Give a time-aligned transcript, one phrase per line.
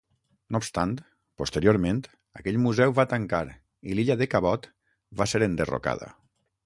[0.53, 0.93] No obstant,
[1.41, 1.99] posteriorment
[2.41, 3.43] aquell museu va tancar
[3.91, 4.67] i l'illa de "Cabot"
[5.21, 6.11] va ser enderrocada.